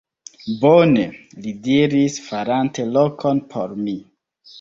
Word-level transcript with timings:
Bone! 0.61 1.03
li 1.43 1.53
diris, 1.67 2.15
farante 2.29 2.87
lokon 2.95 3.43
por 3.53 3.77
mi. 3.83 3.95